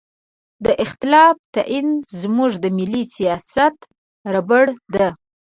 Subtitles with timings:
[0.65, 1.87] د اختلاف تعین
[2.21, 3.75] زموږ د ملي سیاست
[4.33, 5.09] ربړه ده.